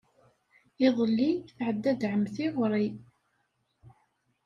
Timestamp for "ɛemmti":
2.11-2.47